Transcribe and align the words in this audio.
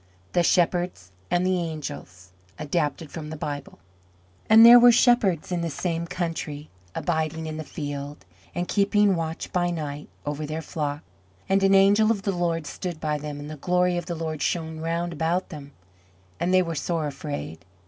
IV. 0.29 0.33
THE 0.33 0.41
SHEPHERDS 0.41 1.11
AND 1.29 1.45
THE 1.45 1.59
ANGELS 1.69 2.31
ADAPTED 2.57 3.11
FROM 3.11 3.29
THE 3.29 3.35
BIBLE 3.37 3.77
And 4.49 4.65
there 4.65 4.79
were 4.79 4.91
shepherds 4.91 5.51
in 5.51 5.61
the 5.61 5.69
same 5.69 6.07
country 6.07 6.71
abiding 6.95 7.45
in 7.45 7.57
the 7.57 7.63
field, 7.63 8.25
and 8.55 8.67
keeping 8.67 9.15
watch 9.15 9.53
by 9.53 9.69
night 9.69 10.09
over 10.25 10.47
their 10.47 10.63
flock. 10.63 11.03
And 11.47 11.61
an 11.61 11.75
angel 11.75 12.09
of 12.09 12.23
the 12.23 12.31
Lord 12.31 12.65
stood 12.65 12.99
by 12.99 13.19
them 13.19 13.39
and 13.39 13.47
the 13.47 13.57
glory 13.57 13.95
of 13.95 14.07
the 14.07 14.15
Lord 14.15 14.41
shone 14.41 14.79
round 14.79 15.13
about 15.13 15.49
them: 15.49 15.71
and 16.39 16.51
they 16.51 16.63
were 16.63 16.73
sore 16.73 17.05
afraid. 17.05 17.63